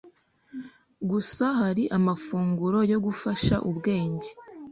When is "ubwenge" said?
3.69-4.29